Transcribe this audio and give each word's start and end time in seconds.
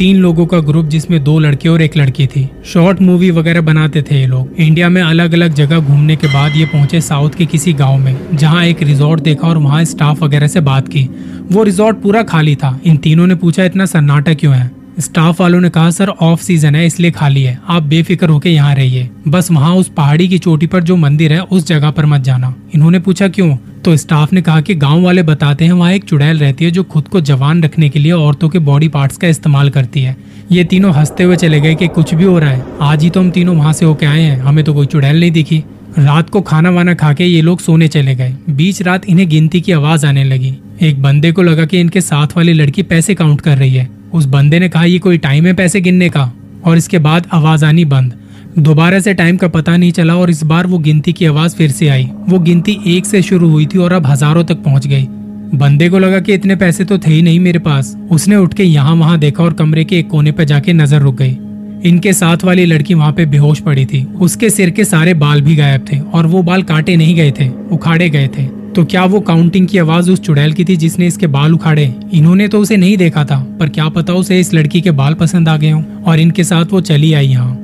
तीन 0.00 0.16
लोगों 0.16 0.46
का 0.46 0.58
ग्रुप 0.58 0.86
जिसमें 0.86 1.24
दो 1.24 1.38
लड़के 1.38 1.68
और 1.68 1.82
एक 1.82 1.96
लड़की 1.96 2.26
थी। 2.26 2.50
शॉर्ट 2.66 3.00
मूवी 3.02 3.30
वगैरह 3.30 3.60
बनाते 3.60 4.02
थे 4.02 4.20
ये 4.20 4.26
लोग। 4.26 4.54
इंडिया 4.58 4.88
में 4.88 5.02
अलग 5.02 5.32
अलग 5.32 5.54
जगह 5.54 5.78
घूमने 5.78 6.16
के 6.16 6.26
बाद 6.26 6.56
ये 6.56 6.64
पहुँचे 6.64 7.00
साउथ 7.00 7.30
के 7.30 7.46
किसी 7.46 7.72
गाँव 7.72 7.98
में, 7.98 8.16
जहाँ 8.34 8.64
एक 8.64 8.82
रिजॉर्ट 8.82 9.20
देखा 9.20 9.48
और 9.48 9.58
वहाँ 9.58 9.84
स्टाफ 9.84 10.22
वगैरह 10.22 10.46
से 10.46 10.60
बात 10.60 10.88
की। 10.88 11.08
वो 11.52 11.62
रिजॉर्ट 11.62 11.96
पूरा 11.96 12.22
खाली 12.22 12.54
था। 12.54 12.80
इन 12.84 12.96
तीनों 12.96 13.26
ने 13.26 13.34
पूछा, 13.34 13.64
इतना 13.64 13.86
सन्नाटा 13.86 14.34
क्यों 14.34 14.54
है? 14.54 14.70
स्टाफ 15.00 15.40
वालों 15.40 15.60
ने 15.60 15.70
कहा, 15.70 15.90
सर, 15.90 16.08
ऑफ़ 16.08 16.42
सीज़न 16.42 16.74
है, 16.74 16.86
इसलिए 16.86 17.10
खाली 17.10 17.42
है। 17.42 17.58
आप 17.68 17.82
बेफिक्र 17.82 18.28
होके 18.28 18.50
यहाँ 18.50 18.74
रहिए। 18.74 19.10
बस 19.28 19.50
वहाँ 19.50 19.74
उस 19.74 19.88
पहाड़ी 19.88 20.28
की 20.28 20.38
चोटी 20.38 20.66
पर 20.66 20.82
जो 20.82 20.96
मंदिर 20.96 21.32
है, 21.32 21.40
उस 21.40 21.66
जगह 21.66 21.90
पर 21.90 22.06
मत 22.06 22.20
जाना। 22.20 22.54
इन्होंने 22.74 22.98
पूछा, 22.98 23.28
क्यों? 23.28 23.56
तो 23.84 23.96
स्टाफ 23.96 24.32
ने 24.32 24.42
कहा 24.42 24.60
कि 24.60 24.74
गाँव 24.74 25.02
वाले 25.02 25.22
बताते 25.22 25.64
हैं 25.64 25.72
वहाँ 25.72 25.92
एक 25.92 26.04
चुड़ैल 26.04 26.38
रहती 26.38 26.64
है 26.64 26.70
जो 26.70 26.82
खुद 26.82 27.08
को 27.08 27.20
जवान 27.20 27.62
रखने 27.62 27.88
के 27.88 27.98
लिए 27.98 28.12
औरतों 28.12 28.48
के 28.48 28.58
बॉडी 28.58 28.88
पार्ट्स 28.88 29.16
का 29.16 29.28
इस्तेमाल 29.28 29.70
करती 29.70 30.02
है। 30.02 30.16
ये 30.52 30.64
तीनों 30.64 30.94
हँसते 30.94 31.24
हुए 31.24 31.36
चले 31.36 31.60
गए 31.60 31.74
कि 31.74 31.88
कुछ 31.88 32.14
भी 32.14 32.24
हो 32.24 32.38
रहा 32.38 32.50
है। 32.50 32.64
आज 32.80 33.02
ही 33.02 33.10
तो 33.10 33.20
हम 33.20 33.30
तीनों 33.30 33.56
वहाँ 33.56 33.72
से 33.72 33.84
होके 33.86 34.06
आए 34.06 34.22
हैं। 34.22 34.40
हमें 34.40 34.64
तो 34.64 34.74
कोई 34.74 34.86
चुड़ैल 34.86 35.20
नहीं 35.20 35.30
दिखी। 35.30 35.64
रात 35.98 36.30
को 36.30 36.40
खाना 36.40 36.70
वाना 36.70 36.94
खा 36.94 37.12
के 37.12 37.24
ये 37.24 37.40
लोग 37.40 37.60
सोने 37.60 37.88
चले 37.88 38.14
गए। 38.14 38.36
बीच 38.50 38.82
रात 38.82 39.04
इन्हें 39.08 39.28
गिनती 39.28 39.60
की 39.60 39.72
आवाज़ 39.72 40.06
आने 40.06 40.24
लगी। 40.24 40.56
एक 40.82 41.02
बंदे 41.02 41.32
को 41.32 41.42
लगा 41.42 41.64
कि 41.64 41.80
इनके 41.80 42.00
साथ 42.00 42.26
वाली 42.36 42.52
लड़की 42.52 42.82
पैसे 42.82 43.14
काउंट 43.14 43.40
कर 43.40 43.58
रही 43.58 43.74
है। 43.74 43.90
उस 44.12 44.24
बंदे 44.24 44.58
ने 44.58 44.68
कहा, 44.68 44.84
ये 44.84 44.98
कोई 44.98 45.18
टाइम 45.18 45.46
है 45.46 45.54
पैसे 45.54 45.80
गिनने 45.80 46.08
का? 46.08 46.32
और 46.64 46.76
इसके 46.76 46.98
बाद 46.98 47.26
आवाज़ 47.32 47.64
आनी 47.64 47.84
बंद। 47.84 48.19
दोबारा 48.58 48.98
से 49.00 49.12
टाइम 49.14 49.36
का 49.36 49.48
पता 49.48 49.76
नहीं 49.76 49.90
चला 49.92 50.14
और 50.16 50.30
इस 50.30 50.42
बार 50.42 50.66
वो 50.66 50.78
गिनती 50.78 51.12
की 51.12 51.26
आवाज़ 51.26 51.54
फिर 51.56 51.70
से 51.70 51.88
आई। 51.88 52.04
वो 52.28 52.38
गिनती 52.38 52.76
एक 52.86 53.06
से 53.06 53.20
शुरू 53.22 53.48
हुई 53.48 53.66
थी 53.66 53.78
और 53.78 53.92
अब 53.92 54.06
हज़ारों 54.06 54.44
तक 54.44 54.62
पहुँच 54.62 54.86
गई। 54.86 55.06
बंदे 55.54 55.88
को 55.88 55.98
लगा 55.98 56.18
कि 56.20 56.34
इतने 56.34 56.56
पैसे 56.56 56.84
तो 56.84 56.98
थे 56.98 57.10
ही 57.10 57.22
नहीं 57.22 57.40
मेरे 57.40 57.58
पास। 57.58 57.96
उसने 58.10 58.36
उठ 58.36 58.54
के 58.54 58.64
यहाँ 58.64 58.94
वहाँ 58.94 59.18
देखा 59.18 59.44
और 59.44 59.52
कमरे 59.52 59.84
के 59.84 59.98
एक 59.98 60.08
कोने 60.08 60.32
पर 60.32 60.44
जाके 60.44 60.72
नज़र 60.72 61.00
रुक 61.00 61.14
गई। 61.14 61.36
इनके 61.84 62.12
साथ 62.12 62.44
वाली 62.44 62.64
लड़की 62.66 62.94
वहाँ 62.94 63.12
पे 63.12 63.26
बेहोश 63.26 63.60
पड़ी 63.60 63.84
थी। 63.86 64.04
उसके 64.20 64.50
सिर 64.50 64.70
के 64.70 64.84
सारे 64.84 65.14
बाल 65.16 65.40
भी 65.40 65.56
गायब 65.56 65.84
थे 65.92 65.98
और 65.98 66.26
वो 66.26 66.42
बाल 66.42 66.62
काटे 66.62 66.96
नहीं 66.96 67.14
गए 67.16 67.30
थे, 67.30 67.48
उखाड़े 67.48 68.08
गए 68.10 68.28
थे। 68.28 68.44
तो 68.72 68.84
क्या 68.84 69.04
वो 69.04 69.20
काउंटिंग 69.20 69.66
की 69.68 69.78
आवाज़ 69.78 70.10
उस 70.10 70.20
चुड़ैल 70.20 70.52
की 70.52 70.64
थी 70.64 70.76
जिसने 70.76 71.06
इसके 71.06 71.26
बाल 71.28 71.54
उखाड़े? 71.54 71.92
इन्होंने 72.12 72.48
तो 72.48 72.58
उसे 72.60 72.76
नहीं 72.76 72.96
देखा 72.96 73.24
था, 73.24 73.38
पर 73.60 73.68
क्या 73.68 73.88
पता 73.88 74.12
उसे 74.14 74.40
इस 74.40 74.52
लड़की 74.54 74.80
के 74.80 74.90
बाल 74.92 75.14
पसंद 75.14 75.48
आ 75.48 75.56
गए 75.56 75.70
हों 75.70 75.82
और 76.02 76.20
इनके 76.20 76.44
साथ 76.44 76.72
वो 76.72 76.80
चली 76.82 77.12
आई 77.12 77.28
यहाँ। 77.28 77.54